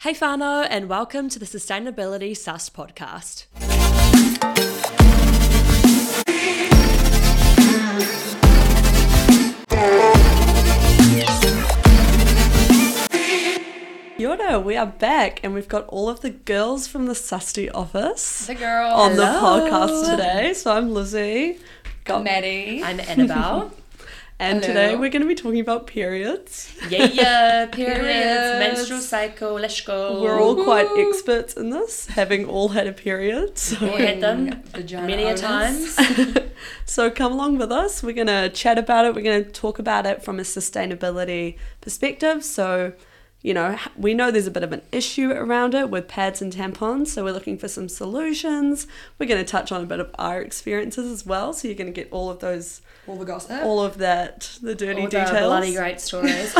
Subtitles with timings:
[0.00, 3.44] Hey Fano, and welcome to the Sustainability Sus podcast.
[14.18, 18.46] Yoda, we are back and we've got all of the girls from the Susty office
[18.46, 18.90] The girl.
[18.92, 19.70] on the Hello.
[19.70, 20.52] podcast today.
[20.52, 21.58] So I'm Lizzie.
[22.04, 22.82] Got Maddie.
[22.84, 23.72] I'm Annabelle.
[24.40, 24.74] and Hello.
[24.74, 26.74] today we're going to be talking about periods.
[26.88, 28.58] yeah, yeah, periods, Periods.
[28.58, 30.22] menstrual cycle, let's go.
[30.22, 33.58] We're all quite experts in this, having all had a period.
[33.58, 35.40] So all had them many a owners.
[35.40, 35.98] times.
[36.84, 38.02] So come along with us.
[38.02, 39.14] We're going to chat about it.
[39.14, 42.44] We're going to talk about it from a sustainability perspective.
[42.44, 42.92] So,
[43.42, 46.52] you know, we know there's a bit of an issue around it with pads and
[46.52, 47.06] tampons.
[47.08, 48.86] So we're looking for some solutions.
[49.18, 51.52] We're going to touch on a bit of our experiences as well.
[51.54, 53.62] So you're going to get all of those, All the gossip.
[53.62, 55.46] all of that, the dirty all the details.
[55.46, 56.54] bloody great stories.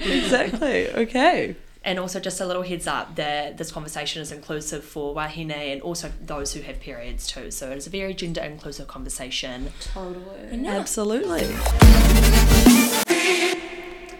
[0.00, 0.90] exactly.
[0.90, 1.56] Okay.
[1.84, 5.82] and also just a little heads up that this conversation is inclusive for wahine and
[5.82, 7.50] also those who have periods too.
[7.50, 9.70] So it is a very gender inclusive conversation.
[9.80, 10.66] totally.
[10.66, 11.44] Absolutely.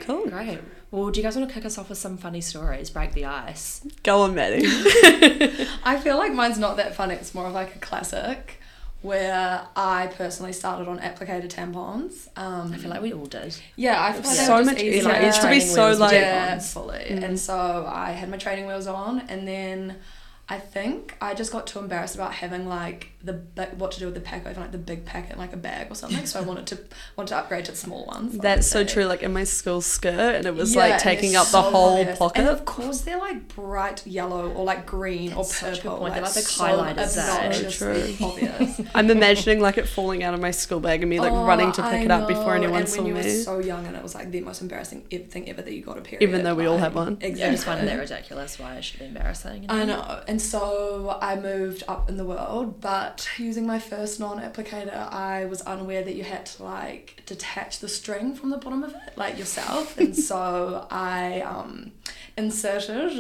[0.05, 0.27] Cool.
[0.29, 0.61] Great.
[0.91, 2.91] Well, do you guys want to kick us off with some funny stories?
[2.91, 3.85] Break the ice.
[4.03, 4.65] Go on, Maddie.
[5.85, 7.15] I feel like mine's not that funny.
[7.15, 8.61] It's more of like a classic
[9.03, 12.29] where I personally started on applicator tampons.
[12.39, 13.55] Um, I feel like we all did.
[13.77, 15.03] yeah, I feel like So much easier.
[15.03, 17.05] Like, it used to be so like yeah, fully.
[17.11, 17.23] Mm.
[17.23, 19.97] And so I had my training wheels on, and then
[20.47, 24.05] I think I just got too embarrassed about having like the big, what to do
[24.05, 26.27] with the pack over like the big packet like a bag or something.
[26.27, 26.79] So I wanted to
[27.17, 28.37] wanted to upgrade to the small ones.
[28.37, 29.07] That's so true.
[29.07, 31.99] Like in my school skirt, and it was Yeah, like taking they're up the whole
[32.01, 32.19] obvious.
[32.19, 32.41] pocket.
[32.41, 35.89] And of course, they're like bright yellow or like green That's or such a good
[35.89, 35.99] purple.
[36.01, 36.13] point.
[36.15, 37.41] They're like the so highlighters there.
[37.45, 38.81] obnoxiously So obvious.
[38.95, 41.73] I'm imagining like it falling out of my school bag and me like Oh, running
[41.73, 42.65] to pick I it up before know.
[42.65, 43.23] anyone and saw when you me.
[43.23, 45.97] were so young, and it was like the most embarrassing thing ever that you got
[45.97, 46.29] a period.
[46.29, 47.15] Even though we all like, have one.
[47.23, 47.45] Exactly.
[47.45, 48.59] I just find that ridiculous.
[48.59, 49.63] Why it should be embarrassing.
[49.63, 50.21] you I know.
[50.35, 55.45] And so I moved up in the world, but using my first non applicator, I
[55.45, 59.17] was unaware that you had to like detach the string from the bottom of it,
[59.17, 59.97] like yourself.
[60.01, 61.93] and so I um,
[62.37, 63.13] inserted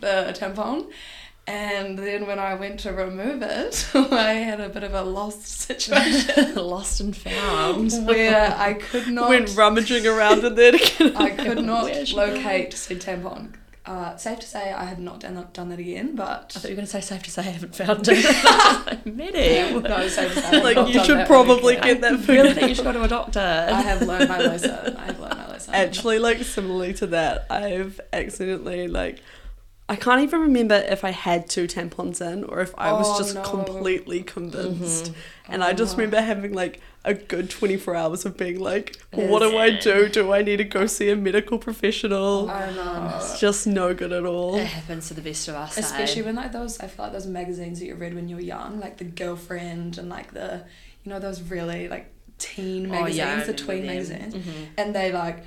[0.00, 0.92] the tampon.
[1.48, 5.48] And then when I went to remove it, I had a bit of a lost
[5.48, 7.90] situation Lost and found.
[8.06, 9.28] where I could not.
[9.28, 11.16] Went rummaging around in there to get.
[11.16, 13.54] I could not locate said tampon.
[13.86, 16.64] Uh, safe to say, I have not done that, done that again, but I thought
[16.64, 19.06] you were going to say safe to say I haven't found it.
[19.06, 19.80] Maddie.
[19.80, 22.84] no, safe to say, I Like you should probably get that really think you should
[22.84, 23.40] go to a doctor.
[23.40, 24.96] I have learned my lesson.
[24.96, 25.74] I have learned my lesson.
[25.74, 29.20] Actually, like similarly to that, I've accidentally like.
[29.92, 33.18] I can't even remember if I had two tampons in or if I was Oh,
[33.18, 33.42] just no.
[33.42, 35.06] completely convinced.
[35.06, 35.52] Mm-hmm.
[35.52, 35.96] And I just Oh.
[35.98, 40.08] remember having like a good 24 hours of being like, what do I do?
[40.08, 42.48] Do I need to go see a medical professional?
[42.48, 43.14] I know.
[43.16, 44.56] It's just no good at all.
[44.56, 45.76] It happens to the best of us.
[45.76, 45.80] eh?
[45.80, 48.42] Especially when like those, I feel like those magazines that you read when you were
[48.42, 50.64] young, like the girlfriend and like the,
[51.02, 52.06] you know, those really like
[52.38, 53.86] teen Oh, magazines, yeah, the remember tween them.
[53.96, 54.66] magazines, Mhm.
[54.78, 55.44] and they like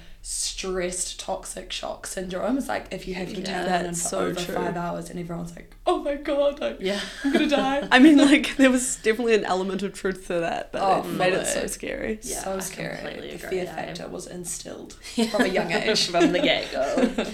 [0.69, 2.57] stressed toxic shock syndrome.
[2.57, 4.56] It's like if you have your Yeah, tampon in for so over true.
[4.56, 7.00] five hours, and everyone's like, oh my god, like, Yeah.
[7.24, 7.88] I'm gonna die.
[7.91, 11.12] I mean, like, there was definitely an element of truth to that, but Oh, it
[11.13, 12.19] made it so scary.
[12.23, 12.96] Yeah, so I scary.
[12.97, 13.75] completely The agree, fear yeah.
[13.75, 14.94] factor was instilled
[15.31, 16.07] from a young age.
[16.09, 17.25] From the get go.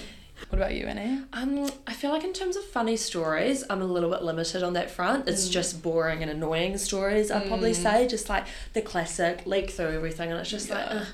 [0.48, 1.22] What about you, Annie?
[1.34, 4.72] Um, I feel like in terms of funny stories, I'm a little bit limited on
[4.72, 5.28] that front.
[5.28, 5.52] It's Mm.
[5.52, 8.08] just boring and annoying stories, I'd probably say.
[8.08, 11.04] Just like the classic leak through everything, and it's just like, Yeah.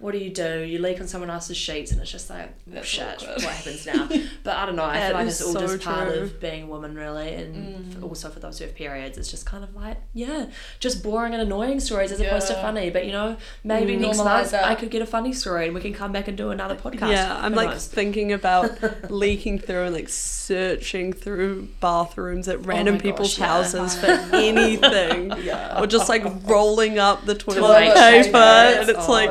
[0.00, 0.60] What do you do?
[0.60, 3.42] You leak on someone else's sheets, and it's just like, oh, That's shit, awkward.
[3.44, 4.08] what happens now?
[4.42, 4.84] But I don't know.
[4.84, 6.22] I That feel like it's all so just part true.
[6.22, 8.02] of being a woman, really, and Mm.
[8.02, 10.46] also for those who have periods, it's just kind of like, yeah,
[10.78, 12.88] just boring and annoying stories as opposed to funny.
[12.88, 14.54] But you know, maybe Mm, next month.
[14.54, 17.10] I could get a funny story, and we can come back and do another podcast.
[17.12, 17.86] Yeah, I'm Who like knows?
[17.86, 18.70] thinking about
[19.10, 23.46] leaking through and like searching through bathrooms at random my people's gosh, yeah.
[23.80, 24.06] houses for
[24.36, 25.32] anything.
[25.44, 25.78] Yeah.
[25.80, 28.36] Or just like rolling up the toilet Toilet paper, paper.
[28.38, 29.30] and it's oh like,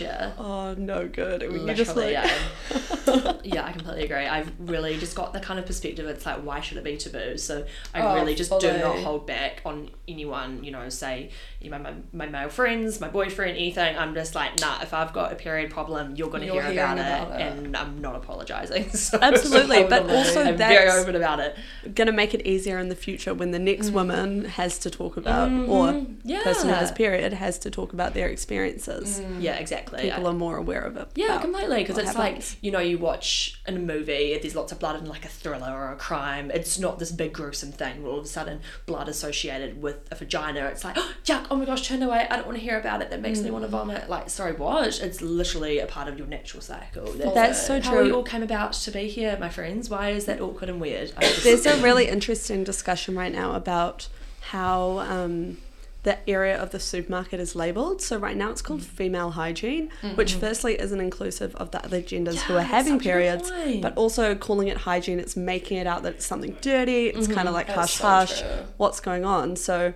[0.00, 0.32] yeah.
[0.38, 1.42] oh no good.
[1.42, 2.30] And you just like, yeah.
[3.44, 4.26] yeah, I completely agree.
[4.26, 6.06] I've really just got the kind of perspective.
[6.06, 7.36] It's like, why should it be taboo?
[7.38, 7.64] So
[7.94, 10.62] I Oh, really just do not hold back on anyone.
[10.64, 11.30] You know, say
[11.60, 13.96] you know, my, my male friends, my boyfriend, anything.
[13.98, 14.80] I'm just like, nah.
[14.80, 17.40] If I've got a period problem, you're gonna hear hearing about, it, it.
[17.58, 18.90] and I'm not apologizing.
[18.98, 21.56] So Absolutely, but also I'm very open about it.
[21.94, 25.48] gonna make it easier in the future when the next woman has to talk about,
[25.50, 25.68] Mhm.
[25.68, 29.20] or yeah, person who has period has to talk about their experiences.
[29.20, 29.42] Mm.
[29.42, 29.78] yeah, exactly.
[29.78, 30.10] exactly.
[30.10, 31.08] people I- are more aware of it.
[31.14, 31.78] Yeah, completely.
[31.78, 32.52] Because it's happens.
[32.54, 35.28] like you know, you watch in a movie, there's lots of blood in like a
[35.28, 36.50] thriller or a crime.
[36.52, 38.02] It's not this big gruesome thing.
[38.02, 40.66] Where all of a sudden, blood associated with a vagina.
[40.66, 41.46] It's like, oh, yuck!
[41.50, 42.26] Oh my gosh, turn away!
[42.30, 43.10] I don't want to hear about it.
[43.10, 43.72] That makes me want to mm.
[43.72, 44.08] vomit.
[44.08, 45.00] Like, sorry, what?
[45.00, 47.12] It's literally a part of your natural cycle.
[47.12, 47.90] That's, That's so true.
[47.90, 49.88] how we all came about to be here, my friends.
[49.88, 51.12] Why is that awkward and weird?
[51.42, 54.08] There's a really interesting discussion right now about
[54.40, 55.58] how um,
[56.02, 58.00] the area of the supermarket is labelled.
[58.00, 58.84] So right now it's called mm.
[58.84, 63.04] female hygiene, which firstly isn't inclusive of the other genders who are having such a
[63.04, 63.52] good periods,
[63.82, 67.08] but also calling it hygiene, it's making it out that it's something dirty.
[67.08, 67.34] It's mm-hmm.
[67.34, 68.40] kind of like That's hush so hush.
[68.40, 68.50] true.
[68.76, 69.56] What's going on?
[69.56, 69.94] So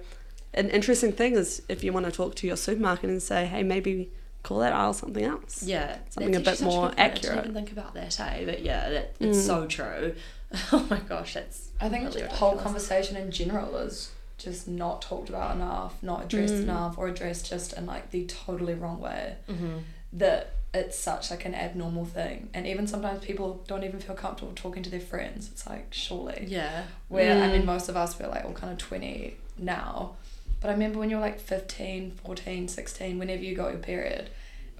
[0.54, 3.62] an interesting thing is if you want to talk to your supermarket and say, hey,
[3.62, 4.10] maybe
[4.43, 5.62] call that aisle something else.
[5.62, 7.00] Yeah, Something a bit more good point.
[7.00, 7.22] I accurate.
[7.22, 8.44] didn't even think about that, eh?
[8.44, 9.46] But yeah, that, it's Mm.
[9.46, 10.14] so true.
[10.72, 11.69] Oh my gosh, that's.
[11.81, 16.25] I think really the whole conversation in general is just not talked about enough, not
[16.25, 16.62] addressed Mm.
[16.64, 19.37] enough, or addressed just in like the totally wrong way.
[19.48, 19.78] Mm-hmm.
[20.14, 24.52] That it's such like an abnormal thing, and even sometimes people don't even feel comfortable
[24.55, 25.48] talking to their friends.
[25.52, 26.82] It's like surely Yeah.
[27.08, 27.52] where I Mm.
[27.52, 30.16] mean most of us we're like all kind of 20 now
[30.62, 34.31] but I remember when you were like 15 14 16 whenever you got your period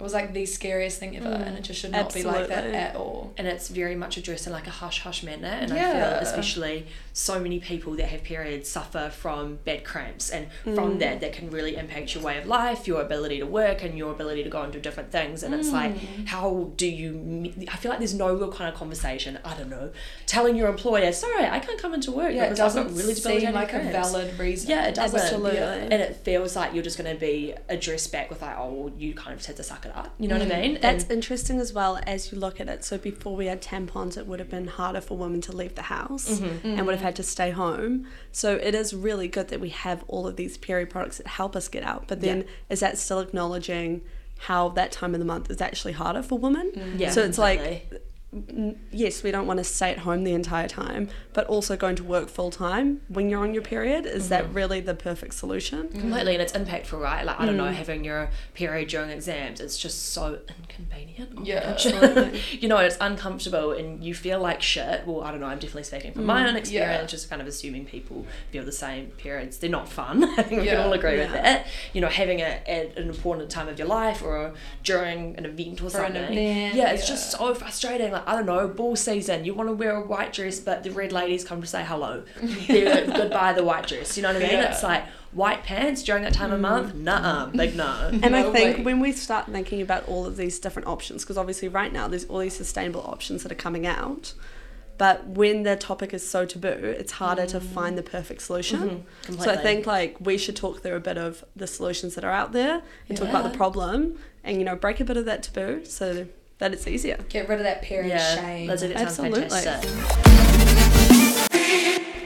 [0.03, 2.65] it was like the scariest thing ever and it just should not be like that
[2.65, 5.75] at all and it's very much addressed in like a hush hush manner and i
[5.77, 10.75] feel especially so many people that have periods suffer from bad cramps and Mm.
[10.75, 13.97] from that that can really impact your way of life your ability to work and
[13.97, 16.27] your ability to go and do different things and it's like Mm.
[16.27, 19.91] how do you i feel like there's no real kind of conversation i don't know
[20.25, 22.97] telling your employer sorry i can't come into work yeah it because I've got doesn't
[22.97, 25.19] really seem debilitating like a valid reason Yeah, it doesn't.
[25.19, 25.55] Absolutely.
[25.59, 25.73] Yeah.
[25.93, 28.93] And it feels like you're just going to be addressed back with like, oh, well,
[28.97, 30.13] you kind of just had to suck it up.
[30.19, 30.61] You know what I mm.
[30.61, 30.77] mean?
[30.81, 32.83] That's And- interesting as well as you look at it.
[32.83, 35.83] So before we had tampons, it would have been harder for women to leave the
[35.83, 36.67] house mm-hmm.
[36.67, 37.05] and would have mm-hmm.
[37.05, 38.07] had to stay home.
[38.31, 41.55] So it is really good that we have all of these period products that help
[41.55, 42.07] us get out.
[42.07, 42.47] But then Yeah.
[42.69, 44.01] is that still acknowledging
[44.39, 46.71] how that time of the month is actually harder for women?
[46.75, 46.97] Mm-hmm.
[46.99, 47.91] yeah, so it's like
[48.91, 52.03] yes, we don't want to stay at home the entire time, but also going to
[52.03, 54.05] work full time when you're on your period.
[54.05, 54.53] Is that mm-hmm.
[54.53, 55.83] really the perfect solution?
[55.83, 55.99] Mm-hmm.
[55.99, 57.73] completely and it's impactful right like i don't know Mm.
[57.73, 61.61] having your period during exams it's just so inconvenient Oh Yeah.
[61.73, 62.41] Absolutely.
[62.59, 65.83] you know it's uncomfortable and you feel like shit well i don't know i'm definitely
[65.83, 67.05] speaking from my mm, own experience Yeah.
[67.07, 70.67] just kind of assuming people feel the same periods they're not fun i think we
[70.67, 73.87] can all agree with that you know having it at an important time of your
[73.87, 74.53] life or
[74.83, 78.45] during an event or For something event, yeah it's just so frustrating like i don't
[78.45, 81.61] know ball season you want to wear a white dress but the red ladies come
[81.61, 82.23] to say hello
[82.67, 84.71] They're like, goodbye the white dress you know what i mean Yeah.
[84.71, 88.77] it's like white pants during that time of month nah big no And I think
[88.77, 88.83] way.
[88.83, 92.25] when we start thinking about all of these different options, because obviously right now there's
[92.25, 94.33] all these sustainable options that are coming out,
[94.99, 98.79] but when the topic is so taboo, it's harder to find the perfect solution.
[98.79, 99.25] So I Mm-hmm.
[99.33, 99.63] completely.
[99.63, 102.83] think like we should talk through a bit of the solutions that are out there
[103.09, 106.27] and talk about the problem and you know break a bit of that taboo so
[106.63, 107.17] that it's easier.
[107.27, 109.49] get rid of that period yeah shame Lizzie, that sounds Absolutely.
[109.49, 111.13] fantastic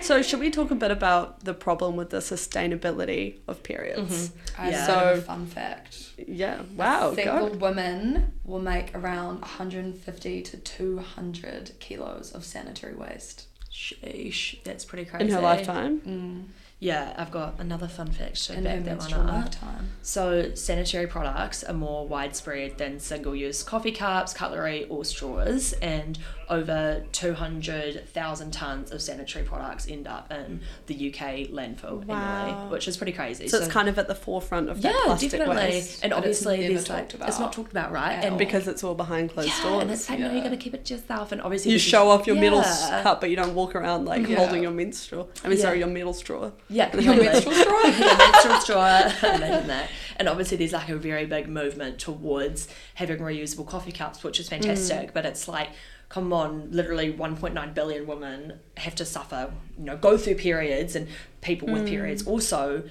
[0.04, 4.32] So should we talk a bit about the problem with the sustainability of periods?
[4.58, 4.86] I Yeah.
[4.88, 6.62] So- fun fact Yeah.
[6.78, 7.14] Wow.
[7.16, 7.58] single Go.
[7.58, 15.26] women will make around 150 to 200 kilos of sanitary waste sheesh that's pretty crazy
[15.26, 16.00] In her lifetime.
[16.02, 16.44] mm.
[16.80, 21.64] Yeah i've got another fun fact to back that one up lifetime So, sanitary products
[21.64, 26.18] are more widespread than single use coffee cups, cutlery, or straws, and
[26.50, 32.16] over 200,000 tonnes of sanitary products end up in the UK landfill Wow.
[32.16, 33.50] annually, which is pretty crazy.
[33.50, 35.56] So, it's kind of at the forefront of that yeah, plastic definitely.
[35.56, 36.04] waste.
[36.04, 38.14] And But it's obviously, there's like, about it's not talked about, right?
[38.14, 38.38] And all.
[38.38, 39.82] because it's all behind closed yeah, doors.
[39.82, 40.32] and it's like, no, Yeah.
[40.34, 41.34] you're going to keep it to yourself.
[41.34, 42.66] And obviously, you show off your metal Yeah.
[42.68, 44.38] s- cup, but you don't walk around like Yeah.
[44.38, 45.30] holding your menstrual.
[45.44, 46.52] I mean, sorry, your metal straw.
[46.70, 47.82] Yeah, Your menstrual straw?
[47.86, 49.00] yeah, menstrual straw.
[49.36, 49.90] Imagine that.
[50.18, 54.50] And obviously, there's like a very big movement towards having reusable coffee cups, which is
[54.50, 55.10] fantastic.
[55.10, 55.14] Mm.
[55.14, 55.70] But it's like,
[56.10, 61.08] come on, literally 1.9 billion women have to suffer, you know, go through periods, and
[61.42, 62.28] people with periods mm.
[62.28, 62.84] also,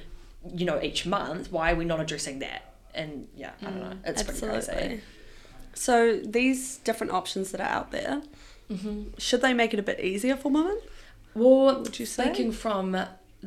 [0.55, 1.53] you know, each month.
[1.53, 2.75] Why are we not addressing that?
[2.95, 3.91] And yeah, I don't know.
[3.91, 5.01] Mm, it's pretty crazy.
[5.75, 8.23] So these different options that are out there,
[8.71, 9.11] mm-hmm.
[9.19, 10.81] should they make it a bit easier for women?
[11.35, 12.25] Well, Would you say?
[12.25, 12.97] speaking from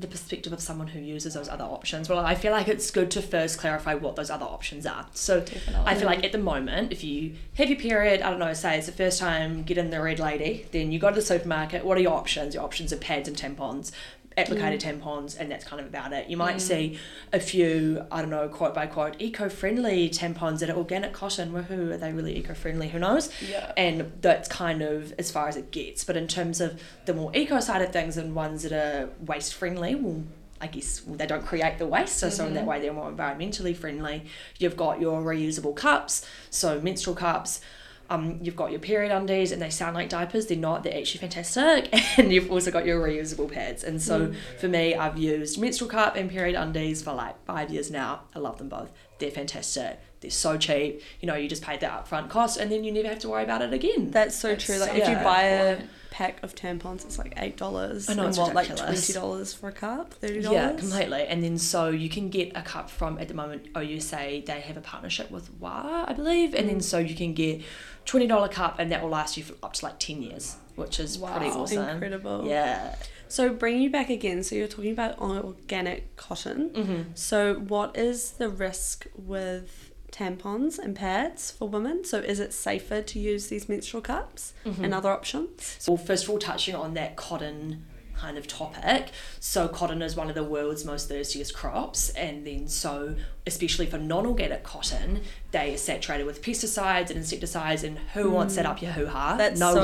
[0.01, 3.11] the perspective of someone who uses those other options, well, I feel like it's good
[3.11, 5.07] to first clarify what those other options are.
[5.13, 5.83] So Definitely.
[5.85, 8.77] I feel like at the moment, if you have your period, I don't know, say
[8.77, 11.85] it's the first time get in the red lady, then you go to the supermarket.
[11.85, 12.55] What are your options?
[12.55, 13.91] Your options are pads and tampons.
[14.39, 15.01] Applicated mm.
[15.01, 16.29] tampons, and that's kind of about it.
[16.29, 16.61] You might mm.
[16.61, 16.99] see
[17.33, 21.51] a few, I don't know, quote by quote, eco friendly tampons that are organic cotton.
[21.51, 22.89] Woohoo, are they really eco friendly?
[22.89, 23.29] Who knows?
[23.41, 23.71] Yeah.
[23.77, 26.03] and that's kind of as far as it gets.
[26.03, 29.53] But in terms of the more eco side of things and ones that are waste
[29.53, 30.23] friendly, well,
[30.61, 32.69] I guess well, they don't create the waste, so, so in that mm-hmm.
[32.69, 34.25] way they're more environmentally friendly.
[34.57, 37.61] You've got your reusable cups, so menstrual cups.
[38.09, 40.47] Um, you've got your period undies, and they sound like diapers.
[40.47, 40.83] They're not.
[40.83, 41.93] They're actually fantastic.
[42.17, 43.83] And you've also got your reusable pads.
[43.83, 47.89] And so for me, I've used menstrual cup and period undies for like five years
[47.89, 48.23] now.
[48.35, 48.91] I love them both.
[49.19, 49.99] They're fantastic.
[50.21, 51.01] They're so cheap.
[51.21, 53.43] You know, you just paid the upfront cost, and then you never have to worry
[53.43, 54.11] about it again.
[54.11, 54.77] That's so That's true.
[54.77, 58.09] Like so if you buy a pack of tampons, it's like eight dollars.
[58.09, 60.55] I know, and it's what like twenty dollars for a cup, thirty dollars.
[60.55, 61.23] Yeah, completely.
[61.23, 64.77] And then so you can get a cup from at the moment OUSA they have
[64.77, 67.61] a partnership with WA, I believe, and then so you can get
[68.09, 70.99] twenty dollar cup and that will last you for up to like ten years, which
[70.99, 71.87] is pretty awesome.
[71.89, 72.47] Incredible.
[72.47, 72.95] Yeah.
[73.27, 74.41] So bringing you back again.
[74.43, 76.71] So you're talking about organic cotton.
[76.71, 77.01] Mm-hmm.
[77.13, 82.03] So what is the risk with tampons and pads for women?
[82.03, 84.83] So is it safer to use these menstrual cups Mm-hmm.
[84.83, 85.75] and other options?
[85.77, 87.85] So first of all, touching on that cotton
[88.19, 89.09] kind of topic.
[89.39, 93.15] So cotton is one of the world's most thirstiest crops, and then so
[93.47, 95.21] especially for non-organic cotton,
[95.51, 97.83] they are saturated with pesticides and insecticides.
[97.83, 99.33] And who wants that up your hoo ha?
[99.33, 99.37] Mm.
[99.37, 99.83] That's no so-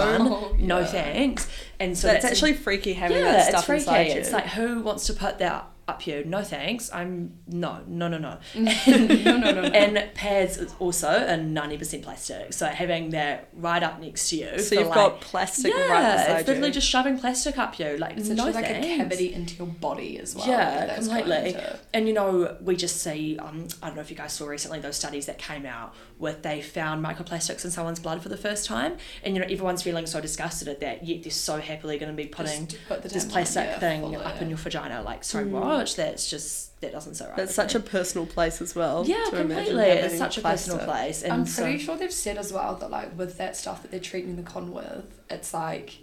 [0.50, 0.68] one.
[0.68, 0.86] No Yeah.
[0.86, 1.48] thanks.
[1.80, 3.82] And so that's, that's actually freaky having yeah, that it's stuff freaky.
[3.82, 4.14] inside you.
[4.20, 6.24] It's like who wants to put that up you?
[6.26, 6.92] No thanks.
[6.92, 8.38] I'm no, no, no, no.
[8.56, 9.62] no, no, no, no.
[9.64, 12.54] And pads is also a ninety percent plastic.
[12.54, 14.60] So having that right up next to you.
[14.60, 16.74] so you've like, got plastic yeah, right beside it's literally you.
[16.74, 17.98] just shoving plastic up you.
[17.98, 18.88] Like It's no like thanks.
[18.88, 20.48] a cavity into your body as well.
[20.48, 21.56] Yeah, completely.
[21.94, 24.80] And you know, we just see, um, I don't know if you guys saw recently
[24.80, 28.66] those studies that came out with they found microplastics in someone's blood for the first
[28.66, 28.98] time.
[29.24, 32.16] And you know, everyone's feeling so disgusted at that, yet they're so happily going to
[32.16, 35.02] be putting put this plastic thing up in your vagina.
[35.04, 35.44] Like, so
[35.78, 35.96] much.
[35.96, 37.36] That's just, that doesn't sit right.
[37.38, 39.06] That's with such a personal place as well.
[39.06, 39.84] Yeah, to imagine completely.
[39.86, 40.94] It's such a personal plastic.
[40.96, 41.24] place.
[41.24, 43.92] And I'm so- pretty sure they've said as well that like with that stuff that
[43.92, 45.98] they're treating the con with, it's like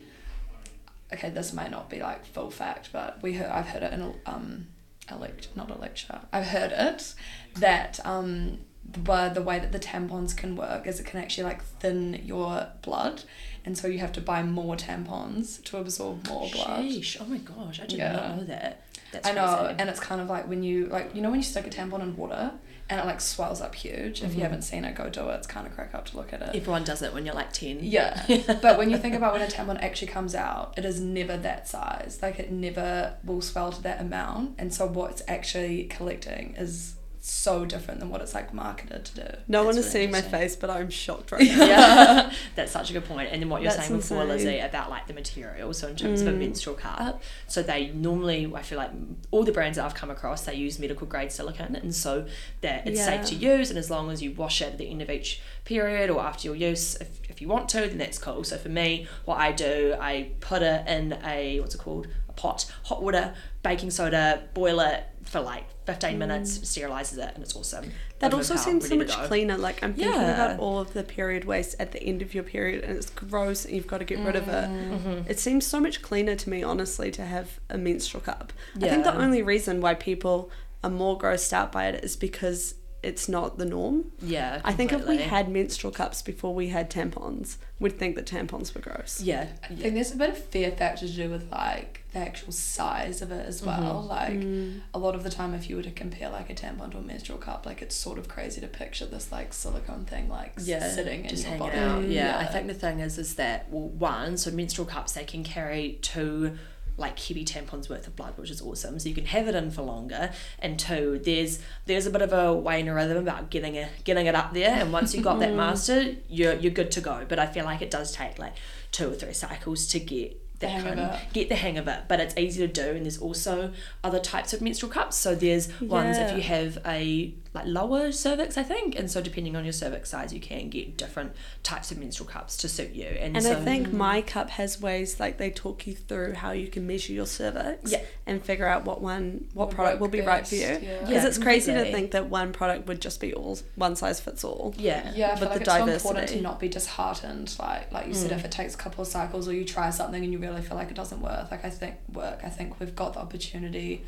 [1.12, 4.00] okay, this may not be like full fact, but we heard I've heard it in
[4.02, 4.66] a um
[5.08, 6.20] a lecture not a lecture.
[6.32, 7.14] I've heard it
[7.56, 8.58] that um
[8.90, 12.66] the, the way that the tampons can work is it can actually like thin your
[12.82, 13.22] blood
[13.64, 16.84] and so you have to buy more tampons to absorb more blood.
[16.84, 17.16] Sheesh.
[17.20, 18.12] Oh my gosh, I did Yeah.
[18.12, 18.82] not know that.
[19.12, 19.74] That's I know, crazy.
[19.78, 22.00] and it's kind of like when you like you know when you stick a tampon
[22.02, 22.52] in water
[22.90, 24.22] and it like swells up huge.
[24.22, 24.36] If Mhm.
[24.36, 25.34] you haven't seen it, go do it.
[25.34, 26.50] It's kind of crack up to look at it.
[26.56, 27.78] Everyone does it when you're like 10.
[27.82, 28.24] Yeah,
[28.62, 31.68] but when you think about when a tampon actually comes out, it is never that
[31.68, 32.18] size.
[32.22, 37.64] Like it never will swell to that amount, and so what's actually collecting is so
[37.64, 39.36] different than what it's like marketed to do.
[39.46, 41.64] No one That's is really seeing my face, but I'm shocked right now.
[41.66, 43.28] yeah, that's such a good point.
[43.30, 44.36] And then what you're That's saying before, insane.
[44.48, 45.72] Lizzie, about like the material.
[45.72, 46.38] So in terms of a Mm.
[46.40, 48.90] menstrual cup, so they normally, I feel like
[49.30, 52.26] all the brands that I've come across, they use medical grade silicone, and so
[52.60, 53.70] that it's safe to use.
[53.70, 56.48] And as long as you wash it at the end of each period or after
[56.48, 58.42] your use, if, if you want to, then that's cool.
[58.42, 62.32] So for me, what I do, I put it in a what's it called, a
[62.32, 67.56] pot, hot water, baking soda, boil it for like 15 minutes, sterilizes it, and it's
[67.56, 67.86] awesome.
[67.86, 67.90] Mm.
[68.20, 69.56] That Over also the seems so much cleaner.
[69.58, 70.44] Like I'm thinking Yeah.
[70.46, 73.64] about all of the period waste at the end of your period, and it's gross,
[73.64, 74.68] and you've got to get rid of it.
[74.70, 75.28] Mhm.
[75.28, 78.52] It seems so much cleaner to me, honestly, to have a menstrual cup.
[78.76, 80.50] I think the only reason why people
[80.84, 84.12] are more grossed out by it is because it's not the norm.
[84.20, 88.26] Yeah, I think if we had menstrual cups before we had tampons, we'd think that
[88.26, 89.20] tampons were gross.
[89.20, 89.48] Yeah.
[89.64, 93.20] I think there's a bit of fear factor to do with like the actual size
[93.22, 94.02] of it as well.
[94.08, 94.82] Like Mm.
[94.94, 97.02] a lot of the time, if you were to compare like a tampon to a
[97.02, 100.88] menstrual cup, like it's sort of crazy to picture this like silicone thing like yeah,
[100.94, 101.78] sitting in your body.
[101.78, 102.02] out.
[102.04, 102.38] Yeah.
[102.38, 105.42] yeah, I think the thing is, is that well, one, so menstrual cups they can
[105.42, 106.56] carry two
[106.96, 108.98] like heavy tampons worth of blood, which is awesome.
[108.98, 110.30] So you can have it in for longer.
[110.58, 113.90] And two, there's there's a bit of a way and a rhythm about getting it
[114.04, 114.70] getting it up there.
[114.70, 115.56] And once you've got that mm.
[115.56, 117.24] mastered, you're you're good to go.
[117.28, 118.54] But I feel like it does take like
[118.90, 122.02] two or three cycles to get that hang of get the hang of it.
[122.08, 123.72] But it's easy to do, and there's also
[124.02, 125.16] other types of menstrual cups.
[125.16, 129.56] So there's ones if you have a like lower cervix, I think, and so depending
[129.56, 131.32] on your cervix size, you can get different
[131.62, 133.04] types of menstrual cups to suit you.
[133.04, 136.52] And, And so I think my cup has ways like they talk you through how
[136.52, 138.00] you can measure your cervix Yeah.
[138.26, 140.66] and figure out what one what Will product will be right for you.
[140.66, 141.08] Because yeah.
[141.10, 144.44] Yeah, it's crazy to think that one product would just be all one size fits
[144.44, 144.74] all.
[144.78, 147.54] yeah, Yeah, I feel like the it's so important to not be disheartened.
[147.58, 148.38] Like like you said, Mm.
[148.38, 150.76] if it takes a couple of cycles or you try something and you really feel
[150.78, 152.40] like it doesn't work, like I think work.
[152.44, 154.04] I think we've got the opportunity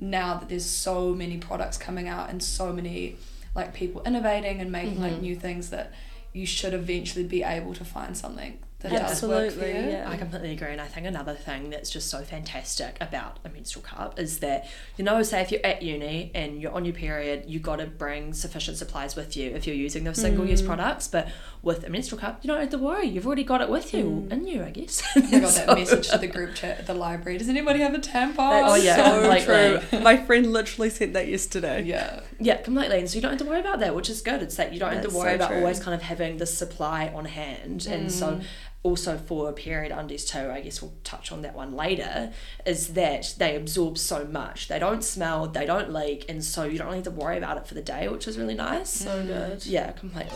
[0.00, 3.16] now that there's so many products coming out and so many
[3.54, 5.22] like people innovating and making like Mhm.
[5.22, 5.92] new things that
[6.32, 9.08] you should eventually be able to find something that Yeah.
[9.08, 9.90] does work for Absolutely, you.
[9.90, 10.10] yeah.
[10.10, 13.84] I completely agree, and I think another thing that's just so fantastic about a menstrual
[13.84, 17.44] cup is that you know, say if you're at uni and you're on your period,
[17.46, 20.66] you got to bring sufficient supplies with you if you're using those single-use mm.
[20.66, 21.08] products.
[21.08, 21.28] But
[21.62, 24.04] with a menstrual cup, you don't have to worry; you've already got it with you
[24.28, 24.32] mm.
[24.32, 25.02] in you, I guess.
[25.16, 27.38] I got that message to the group chat at the library.
[27.38, 28.36] Does anybody have a tampon?
[28.36, 29.88] That's Oh, yeah, so completely.
[29.88, 30.00] true.
[30.00, 31.82] My friend literally sent that yesterday.
[31.84, 32.20] Yeah.
[32.38, 32.98] Yeah, completely.
[33.00, 34.42] And so you don't have to worry about that, which is good.
[34.42, 35.58] It's that you don't have to worry so about true.
[35.58, 37.86] always kind of having the supply on hand.
[37.86, 38.44] And so mm.
[38.82, 42.32] Also for a period undies too, I guess we'll touch on that one later,
[42.64, 44.68] is that they absorb so much.
[44.68, 47.66] They don't smell, they don't leak, and so you don't have to worry about it
[47.66, 48.88] for the day, which is really nice.
[48.90, 49.66] So good.
[49.66, 50.30] Yeah, completely.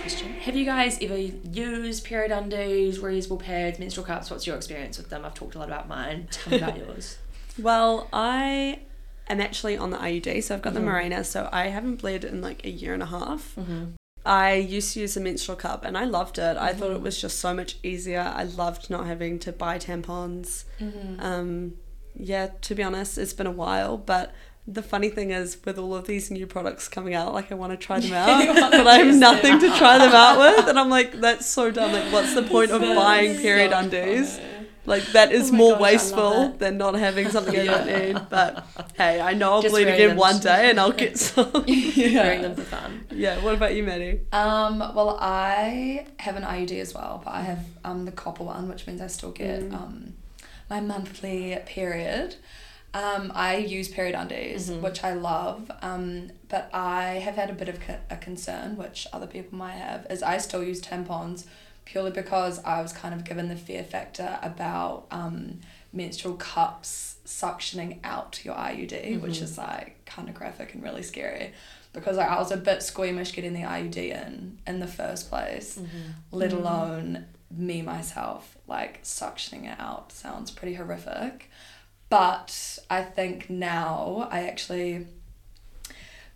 [0.00, 0.32] Question.
[0.40, 4.30] Have you guys ever used period undies, reusable pads, menstrual cups?
[4.30, 5.24] What's your experience with them?
[5.24, 6.28] I've talked a lot about mine.
[6.30, 7.18] Tell me about yours.
[7.58, 8.80] Well, I
[9.28, 10.76] am actually on the IUD, so I've got Mhm.
[10.76, 13.54] the Mirena, so I haven't bled in like a year and a half.
[13.58, 13.84] Mm-hmm.
[14.28, 16.56] I used to use a menstrual cup and I loved it.
[16.56, 16.78] I Mm-hmm.
[16.78, 18.30] thought it was just so much easier.
[18.36, 20.64] I loved not having to buy tampons.
[20.80, 21.20] Mm-hmm.
[21.20, 21.74] Um,
[22.14, 24.34] yeah, to be honest, it's been a while, but
[24.66, 27.72] the funny thing is with all of these new products coming out, like I want
[27.72, 30.90] to try them out, but I have nothing to try them out with, and I'm
[30.98, 31.92] like, that's so dumb.
[31.92, 34.40] Like, what's the point of buying So period funny.
[34.88, 38.20] Like that is Oh more gosh, wasteful than not having something I don't need.
[38.30, 38.66] But
[38.96, 41.52] hey, I know I'll Just bleed again one day and I'll get some.
[41.52, 43.04] Wearing them for fun.
[43.10, 43.38] yeah.
[43.44, 44.20] What about you, Maddie?
[44.32, 48.68] Um, well, I have an IUD as well, but I have um, the copper one,
[48.68, 49.74] which means I still get Mm.
[49.74, 50.14] um,
[50.70, 52.36] my monthly period.
[52.94, 54.80] Um, I use period undies, Mhm.
[54.80, 59.06] which I love, um, but I have had a bit of co- a concern, which
[59.12, 61.44] other people might have, is I still use tampons
[61.90, 65.60] purely because I was kind of given the fear factor about um,
[65.92, 69.42] menstrual cups suctioning out your IUD, which Mhm.
[69.42, 71.52] is like kind of graphic and really scary
[71.94, 75.78] because like, I was a bit squeamish getting the IUD in in the first place,
[76.30, 76.58] let Mm.
[76.58, 81.50] alone me myself like suctioning it out sounds pretty horrific.
[82.10, 85.06] But I think now I actually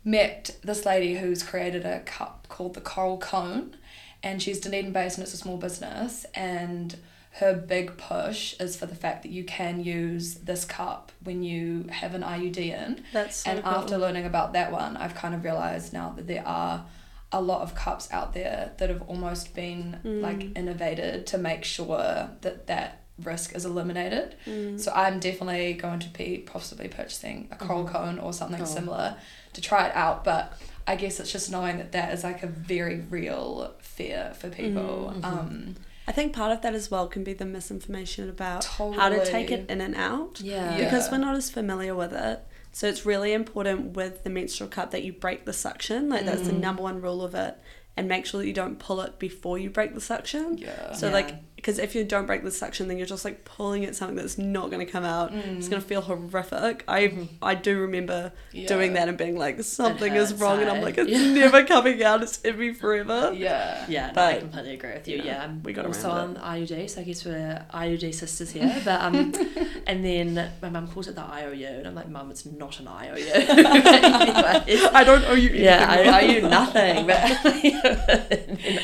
[0.05, 3.77] met this lady who's created a cup called the Coral Cone,
[4.23, 6.25] and she's Dunedin based and it's a small business.
[6.35, 6.97] And
[7.37, 11.87] her big push is for the fact that you can use this cup when you
[11.91, 13.03] have an IUD in.
[13.13, 13.73] That's so and cool.
[13.73, 16.85] after learning about that one, I've kind of realized now that there are
[17.35, 20.59] a lot of cups out there that have almost been like Mm.
[20.59, 24.37] innovated to make sure that that risk is eliminated.
[24.47, 24.79] Mm.
[24.79, 27.91] So I'm definitely going to be possibly purchasing a coral Mhm.
[27.93, 28.67] cone or something Cool.
[28.67, 29.17] similar
[29.55, 30.25] to try it out.
[30.25, 30.53] But
[30.87, 35.15] I guess it's just knowing that that is like a very real fear for people.
[35.17, 35.25] Mhm.
[35.25, 35.75] Um,
[36.09, 38.99] I think part of that as well can be the misinformation about totally.
[38.99, 40.77] how to take it in and out Yeah.
[40.77, 40.85] Yeah.
[40.85, 42.41] because we're not as familiar with it.
[42.73, 46.09] So it's really important with the menstrual cup that you break the suction.
[46.09, 46.61] Like that's the Mm.
[46.61, 47.57] number one rule of it,
[47.97, 50.59] and make sure that you don't pull it before you break the suction.
[50.59, 50.93] Yeah.
[50.95, 51.13] So Yeah.
[51.13, 54.17] like, because if you don't break the suction, then you're just like pulling at something
[54.17, 55.33] that's not going to come out.
[55.33, 55.71] It's Mm.
[55.71, 56.83] going to feel horrific.
[56.89, 57.29] I Mhm.
[57.41, 58.67] I do remember Yeah.
[58.67, 60.75] doing that and being like something is hurts, wrong, and eh?
[60.75, 61.33] I'm like it's Yeah.
[61.43, 62.21] never coming out.
[62.25, 63.33] It's in me forever.
[63.33, 63.87] Yeah.
[63.89, 65.19] Yeah, no, I completely agree with you.
[65.19, 68.75] yeah, Yeah, we got also around on IUD, so I guess we're IUD sisters here.
[68.85, 69.33] But um,
[69.87, 72.89] and then my mum calls it the IOU, and I'm like, mum, it's not an
[72.89, 73.25] IOU.
[73.35, 75.65] anyway, I don't owe you anything.
[75.65, 76.15] yeah, I Mum.
[76.15, 77.07] owe you nothing.
[77.07, 77.23] But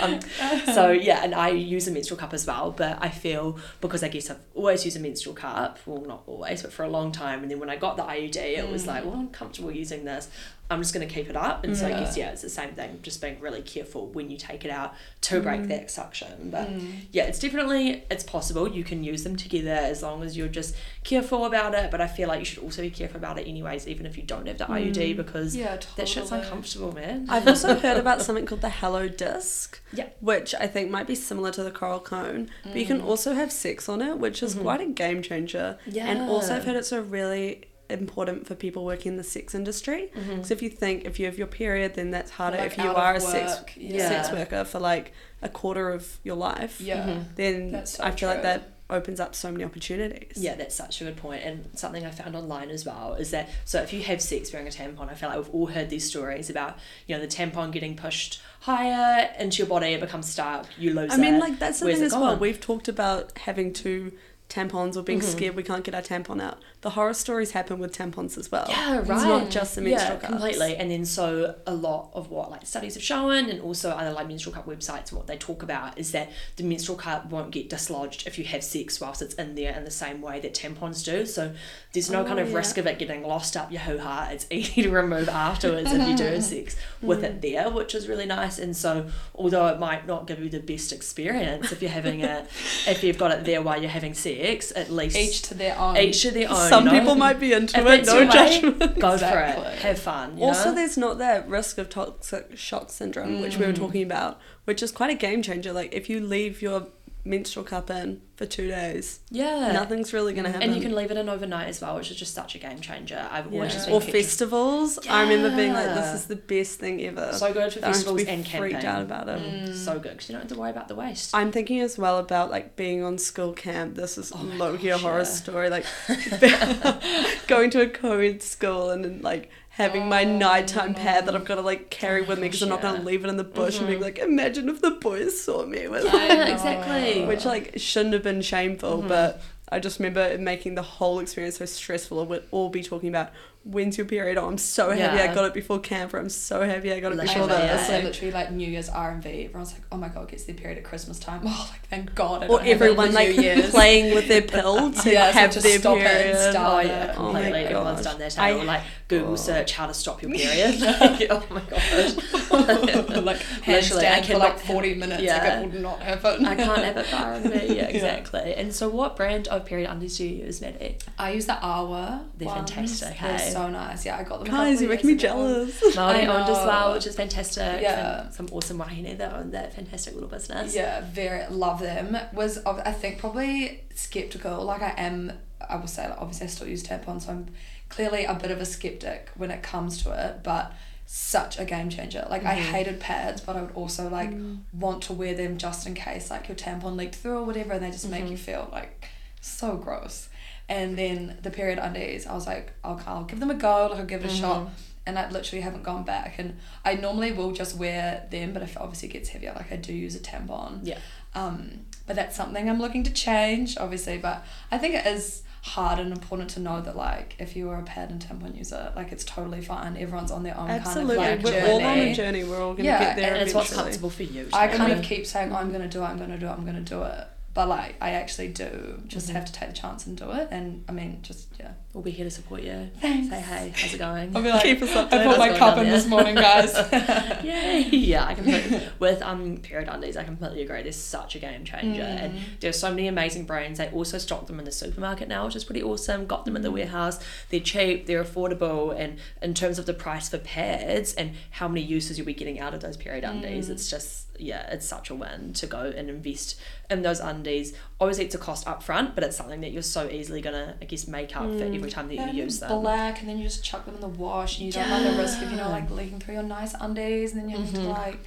[0.01, 2.68] and, um, so yeah, and I use a menstrual cup as well.
[2.77, 5.79] But I feel because I guess I've always used a menstrual cup.
[5.87, 7.43] Well, not always, but for a long time.
[7.43, 8.87] And then when I got the IUD, it was Mm.
[8.89, 10.29] like, well, I'm comfortable using this.
[10.71, 11.65] I'm just going to keep it up.
[11.65, 12.01] And so I Yeah.
[12.01, 12.99] guess yeah, it's the same thing.
[13.03, 15.69] Just being really careful when you take it out to break Mm.
[15.69, 16.51] that suction.
[16.51, 16.93] But Mm.
[17.11, 18.69] yeah, it's definitely it's possible.
[18.69, 21.91] You can use them together as long as you're just careful about it.
[21.91, 24.23] But I feel like you should also be careful about it anyways, even if you
[24.25, 25.17] don't have the IUD, Mm.
[25.17, 25.93] because Yeah, totally.
[25.97, 27.25] that shit's uncomfortable, man.
[27.31, 29.81] I've also heard about something called the Hello Disc.
[29.93, 30.09] Yeah.
[30.21, 32.51] Which I think might be similar to the coral cone.
[32.65, 33.07] But you can Mm.
[33.07, 34.63] also have sex on it, which is Mhm.
[34.63, 35.79] quite a game changer.
[35.87, 36.09] yeah.
[36.09, 40.11] And also I've heard it's a really important for people working in the sex industry.
[40.15, 40.45] Mhm.
[40.45, 42.59] So if you think if you have your period, then that's harder.
[42.59, 44.09] Like if you are a sex yeah.
[44.09, 47.07] sex worker for like a quarter of your life, Yeah.
[47.07, 47.25] Mhm.
[47.37, 50.33] then so I feel like that opens up so many opportunities.
[50.39, 51.43] Yeah, that's such a good point.
[51.45, 54.67] And something I found online as well is that so if you have sex wearing
[54.67, 57.71] a tampon, I feel like we've all heard these stories about, you know, the tampon
[57.71, 61.39] getting pushed higher into your body, it becomes stuck, you lose I mean, it.
[61.41, 62.37] like that's the Where's thing it as well.
[62.39, 64.11] We've talked about having to
[64.49, 65.25] tampons or being Mhm.
[65.25, 66.59] scared we can't get our tampon out.
[66.81, 68.65] The horror stories happen with tampons as well.
[68.69, 69.23] Yeah, It's right.
[69.29, 70.27] not just the menstrual yeah, cups.
[70.33, 70.77] completely.
[70.77, 74.27] And then so a lot of what like studies have shown, and also other like
[74.27, 78.27] menstrual cup websites, what they talk about is that the menstrual cup won't get dislodged
[78.27, 81.27] if you have sex whilst it's in there in the same way that tampons do.
[81.27, 81.53] So
[81.93, 82.57] there's no Oh, kind of yeah.
[82.57, 84.29] risk of it getting lost up your hoo ha.
[84.33, 87.25] It's easy to remove afterwards if you do have sex with Mm.
[87.25, 88.59] it there, which is really nice.
[88.59, 92.47] And so although it might not give you the best experience if you're having it,
[92.87, 94.38] if you've got it there while you're having sex,
[94.73, 95.97] at least Each to their own.
[95.97, 96.69] each to their own.
[96.69, 96.99] Some you know?
[97.01, 98.99] people might be into If it, that's no your way, judgment.
[99.01, 99.79] Go for it.
[99.81, 100.39] Have fun.
[100.39, 100.75] You Also, know?
[100.77, 103.77] there's not that risk of toxic shock syndrome, which we were Mm.
[103.79, 105.73] talking about, which is quite a game changer.
[105.73, 106.87] Like, if you leave your
[107.29, 109.73] menstrual cup in for two days, yeah.
[109.73, 110.69] nothing's really going to happen.
[110.71, 112.81] And you can leave it in overnight as well, which is just such a game
[112.81, 113.29] changer.
[113.31, 113.75] I've always Yeah.
[113.75, 114.99] just been Or festivals.
[115.09, 117.33] I remember being like, this is the best thing ever.
[117.35, 118.71] so good for festivals and camping.
[118.71, 119.41] freaked out about it.
[119.43, 121.35] Mm, So good because you don't have to worry about the waste.
[121.35, 123.97] I'm thinking as well about like being on school camp.
[123.97, 125.25] This is Oh low key a horror yeah.
[125.25, 125.69] story.
[125.69, 125.85] Like
[127.47, 131.35] going to a co-ed school and then like having my Oh, nighttime pad that.
[131.37, 133.29] I've got to like carry Oh with me because I'm not going to leave it
[133.29, 136.47] in the bush and being like, imagine if the boys saw me with I Yeah,
[136.49, 137.25] exactly.
[137.25, 139.09] which like shouldn't have been shameful, Mhm.
[139.09, 142.21] but I just remember making the whole experience so stressful.
[142.21, 143.31] And we'd all be talking about
[143.71, 144.39] when's your period?
[144.39, 147.17] Oh, I'm so happy I got it before camp, I'm so happy I got it
[147.17, 147.89] Literally, before I know, this.
[147.89, 147.95] yeah.
[147.97, 149.45] like literally like New Year's R and V.
[149.45, 152.43] Everyone's like, "Oh my god, gets their period at Christmas time." Oh, like thank God.
[152.45, 153.71] I Or don't have everyone like New Year's.
[153.79, 156.51] playing with their pill to Yeah, so have to their stop it and period.
[156.53, 156.87] start Oh it.
[156.87, 157.59] yeah, Oh completely.
[157.65, 158.05] Everyone's gosh.
[158.05, 158.39] done that.
[158.39, 159.37] I- Or like Google oh.
[159.37, 160.81] search how to stop your period.
[160.81, 162.17] Like, oh my gosh.
[162.53, 165.23] like Literally, I handstand for cannot like have- forty minutes.
[165.23, 165.61] yeah.
[165.61, 166.45] Like it will not happen.
[166.47, 167.67] I can't have it far in me.
[167.69, 167.85] Yeah, Yeah.
[167.87, 168.55] exactly.
[168.55, 170.99] And so, what brand of period undies do you use, Maddie?
[171.19, 172.25] I use the AWWA.
[172.37, 172.71] They're ones.
[172.71, 173.51] fantastic, They're hey?
[173.51, 174.07] so nice.
[174.07, 174.55] Yeah, I got them.
[174.55, 175.23] a Guys, you're making me ago.
[175.23, 175.97] jealous.
[175.97, 176.95] Maori I owned as well, know.
[176.95, 177.83] which is fantastic.
[177.83, 178.27] Yeah.
[178.27, 180.77] And some awesome wahine that own that fantastic little business.
[180.77, 182.17] Yeah, very love them.
[182.33, 184.65] Was I think probably skeptical.
[184.65, 185.33] Like I am.
[185.69, 187.49] I will say, like, obviously, I still use tampons, so I'm
[187.89, 190.43] clearly a bit of a skeptic when it comes to it.
[190.45, 190.73] But
[191.11, 192.27] such a game changer.
[192.29, 192.71] Like I Mhm.
[192.71, 194.59] hated pads, but I would also like Mm.
[194.75, 197.83] want to wear them just in case like your tampon leaked through or whatever, and
[197.83, 198.31] they just make Mhm.
[198.33, 199.09] you feel like
[199.41, 200.29] so gross.
[200.69, 203.89] And then the period undies, I was like, I'll, I'll give them a go.
[203.91, 204.67] Like I'll give it a shot.
[204.67, 204.71] Mhm.
[205.07, 206.39] And I literally haven't gone back.
[206.39, 209.77] And I normally will just wear them, but if it obviously gets heavier, like I
[209.77, 210.81] do use a tampon.
[210.83, 210.99] Yeah.
[211.35, 214.19] Um, but that's something I'm looking to change, obviously.
[214.19, 217.79] But I think it is hard and important to know that, like, if you are
[217.79, 219.97] a pad and tampon user, like, it's totally fine.
[219.97, 221.73] Everyone's on their own Absolutely, kind of like we're journey.
[221.73, 222.45] all on a journey.
[222.45, 223.85] We're all gonna Yeah, get there And it's what's eventually.
[223.93, 224.49] comfortable for you.
[224.53, 226.51] I kind of keep saying, I'm going to do it, I'm going to do it,
[226.51, 227.27] I'm going to do it.
[227.59, 229.33] But, like, I actually do just Mhm.
[229.33, 230.47] have to take the chance and do it.
[230.53, 231.73] And, I mean, just, yeah.
[231.93, 232.89] We'll be here to support you.
[233.01, 233.29] Thanks.
[233.31, 234.37] Say hey, how's it going?
[234.37, 235.25] I'll be like, Keep us I updated.
[235.27, 235.93] put my cup in there?
[235.97, 236.73] this morning, guys.
[237.43, 237.89] Yay!
[237.91, 240.17] Yeah, I completely with um period undies.
[240.17, 240.83] I completely agree.
[240.83, 242.41] They're such a game changer, and Mm.
[242.61, 243.79] there's so many amazing brands.
[243.79, 246.27] They also stock them in the supermarket now, which is pretty awesome.
[246.27, 247.19] Got them in the warehouse.
[247.49, 248.07] They're cheap.
[248.07, 252.27] They're affordable, and in terms of the price for pads and how many uses you'll
[252.27, 253.73] be getting out of those period undies, Mm.
[253.73, 256.59] it's just yeah, it's such a win to go and invest
[256.91, 257.75] in those undies.
[258.01, 260.85] Obviously, it's a cost up front, but it's something that you're so easily gonna, I
[260.85, 261.75] guess, make up for Mm.
[261.77, 262.81] every time that Yeah, you use them.
[262.81, 265.23] Black, and then you just chuck them in the wash, and you don't run the
[265.23, 267.81] risk of you know like leaking through your nice undies, and then you have to
[267.81, 267.89] Mhm.
[267.89, 268.19] like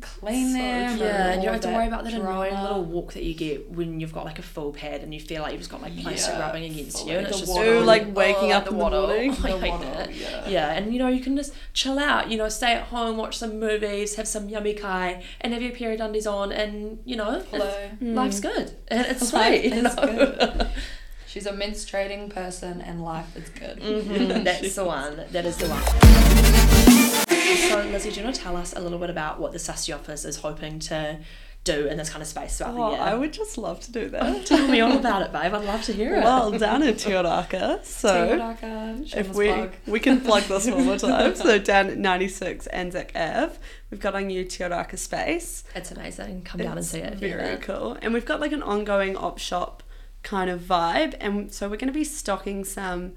[0.00, 0.98] clean So them.
[0.98, 1.06] true.
[1.06, 3.70] Yeah, and you don't have to worry about that annoying little walk that you get
[3.70, 5.96] when you've got like a full pad and you feel like you've just got like
[5.98, 7.12] plastic Yeah, rubbing against fully.
[7.12, 7.82] you and it's just waddle.
[7.84, 9.06] Like waking Oh, up the in the waddle.
[9.06, 9.30] morning.
[9.32, 10.14] I hate waddle, that.
[10.14, 10.48] yeah.
[10.48, 12.30] Yeah, and you know you can just chill out.
[12.30, 15.72] You know, stay at home, watch some movies, have some yummy kai, and have your
[15.72, 17.88] period undies on, and you know, it's- Hello.
[18.02, 18.14] Mm.
[18.14, 19.74] life's good and it's Life sweet.
[19.74, 20.68] You know, good.
[21.26, 23.78] She's a menstruating person, and life is good.
[23.80, 25.22] Mhm, that's the one.
[25.30, 27.19] That is the one.
[27.56, 29.92] So, Lizzie, do you want to tell us a little bit about what the Susty
[29.94, 31.18] office is hoping to
[31.64, 33.00] do in this kind of space throughout Oh, the year?
[33.06, 34.46] I would just love to do Oh, that.
[34.46, 35.52] tell me all about it, babe.
[35.52, 36.24] I'd love to hear it.
[36.24, 39.72] well, down in Te Oraka, so Te Oraka, if we plug.
[39.86, 41.34] we can plug this one more time.
[41.40, 43.56] So down at 96 Anzac Ave,
[43.90, 45.64] we've got our new Te Oraka space.
[45.74, 46.42] It's amazing.
[46.42, 47.14] Come down and see it.
[47.18, 47.96] Very cool.
[48.00, 49.82] And we've got like an ongoing op shop
[50.22, 51.14] kind of vibe.
[51.20, 53.12] And so we're going to be stocking some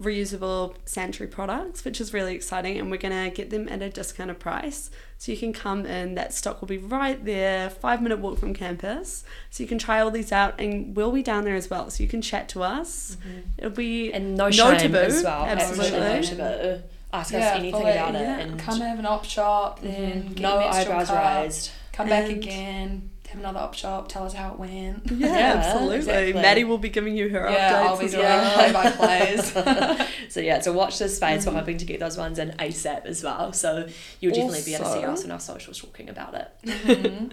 [0.00, 2.78] reusable sanitary products, which is really exciting.
[2.78, 4.90] And we're going to get them at a discounted price.
[5.18, 8.54] So you can come in, that stock will be right there, five minute walk from
[8.54, 9.24] campus.
[9.50, 11.90] So you can try all these out and we'll be down there as well.
[11.90, 13.16] So you can chat to us.
[13.58, 15.44] It'll be And no, No shame taboo, as well.
[15.44, 16.82] Absolutely no taboo.
[17.12, 18.20] Ask us anything fully, about it.
[18.20, 18.38] yeah.
[18.38, 20.34] And Come have an op shop, then Mhm.
[20.36, 21.70] get no a eyebrows cup, raised.
[21.92, 23.10] Come back again.
[23.30, 25.02] Have another op shop, tell us how it went.
[25.10, 25.96] Yeah, Yeah, absolutely.
[25.96, 26.32] exactly.
[26.34, 29.52] Maddie will be giving you her Yeah, updates I'll be doing play by plays.
[30.34, 31.44] so yeah, so watch this space.
[31.44, 31.54] Mm-hmm.
[31.54, 33.52] We're hoping to get those ones in ASAP as well.
[33.52, 33.88] So
[34.20, 36.48] you'll definitely be able to see us on our socials talking about it.
[36.64, 37.32] Mhm.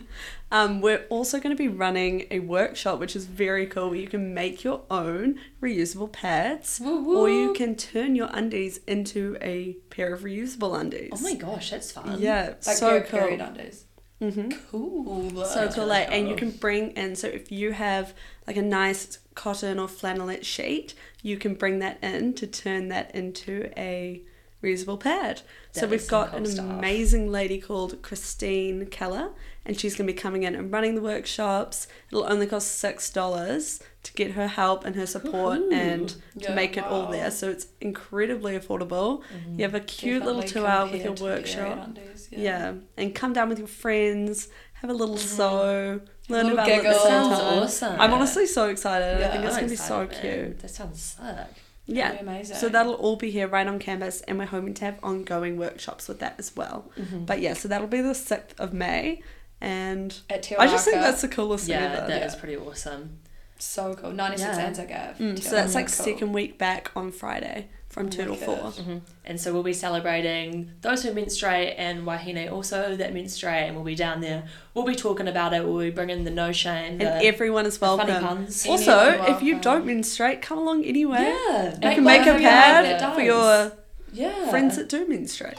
[0.50, 4.08] Um, we're also going to be running a workshop, which is very cool, where you
[4.08, 7.18] can make your own reusable pads, Woo woo.
[7.20, 11.10] or you can turn your undies into a pair of reusable undies.
[11.12, 12.22] Oh my gosh, that's fun.
[12.22, 13.20] Yeah, like so cool.
[13.20, 13.84] period undies.
[14.20, 15.46] Hmm Cool.
[15.46, 17.16] So cool, like, and you can bring in.
[17.16, 18.14] So if you have
[18.48, 23.14] like a nice cotton or flannelette sheet, you can bring that in to turn that
[23.14, 24.24] into a
[24.68, 25.42] reusable pad.
[25.72, 26.66] so That we've got cool an stuff.
[26.66, 29.32] amazing lady called Christine Keller,
[29.66, 31.88] and she's going to be coming in and running the workshops.
[32.12, 35.72] It'll only cost six dollars to get her help and her support Ooh.
[35.72, 36.16] and to
[36.50, 37.30] Yeah, make it all there.
[37.32, 39.22] So it's incredibly affordable.
[39.24, 39.60] Mm-hmm.
[39.60, 41.88] You have a cute little Definitely two hour with your compared to period workshop.
[41.88, 42.74] undies, Yeah.
[42.96, 44.48] and come down with your friends,
[44.82, 46.00] have a little sew,
[46.30, 48.00] learn little about it the same Sounds awesome.
[48.00, 49.22] I'm honestly so excited.
[49.24, 50.60] I think it's I'm gonna be so cute.
[50.60, 51.48] That sounds sick.
[51.88, 52.12] Yeah.
[52.20, 52.58] Amazing.
[52.58, 56.08] So that'll all be here right on campus, and we're hoping to have ongoing workshops
[56.08, 56.92] with that as well.
[56.98, 57.26] Mm-hmm.
[57.26, 59.22] But yeah, so that'll be the sixth of May,
[59.62, 62.08] and At Te I just think that's the coolest thing Yeah, ever.
[62.08, 62.40] that is Yeah.
[62.40, 63.20] pretty awesome.
[63.58, 64.12] so cool.
[64.12, 64.66] 96 Yeah.
[64.66, 65.24] Anzac Ave.
[65.24, 66.06] Mm, so that's like Cool.
[66.06, 68.46] second week back on Friday from till Wicked.
[68.46, 68.56] four.
[68.72, 73.76] hmm And so we'll be celebrating those who menstruate and Wahine also that menstruate, and
[73.76, 74.44] we'll be down there.
[74.74, 75.66] We'll be talking about it.
[75.66, 78.28] We'll be bringing the no shame, And the, everyone is the funny welcome.
[78.38, 78.66] puns.
[78.68, 81.24] Also, Anyone if you don't menstruate, come along anyway.
[81.50, 83.72] yeah, You Make can make a one for your friend that pad for your
[84.14, 84.50] yeah.
[84.50, 85.58] friends that do menstruate.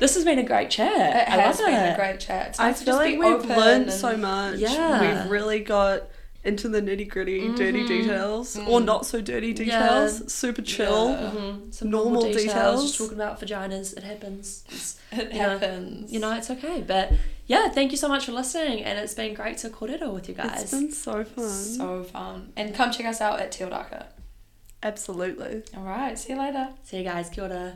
[0.00, 0.92] This has been a great chat.
[0.92, 1.92] It I has love been it.
[1.92, 2.48] a great chat.
[2.48, 4.58] It's I nice to feel like we've learned so much.
[4.58, 5.22] Yeah.
[5.22, 6.08] We've really got
[6.44, 7.88] into the nitty gritty, dirty Mhm.
[7.88, 8.84] details, or Mm.
[8.84, 9.54] not so dirty Yeah.
[9.54, 11.10] details, super chill.
[11.10, 11.30] Yeah.
[11.34, 11.74] Mhm.
[11.74, 12.44] Some Normal normal, details.
[12.46, 12.82] details.
[12.84, 13.96] Just talking about vaginas.
[13.96, 14.64] It happens.
[15.12, 16.12] It you know, happens.
[16.12, 16.82] you know, it's okay.
[16.86, 17.12] But
[17.46, 20.34] yeah, thank you so much for listening, and it's been great to kōrero with you
[20.34, 20.62] guys.
[20.62, 21.48] It's been so fun.
[21.50, 22.52] So fun.
[22.56, 24.06] And come check us out at Te Oraka.
[24.82, 25.62] Absolutely.
[25.76, 26.18] All right.
[26.18, 26.68] See you later.
[26.82, 27.30] See you guys.
[27.30, 27.72] Kia ora.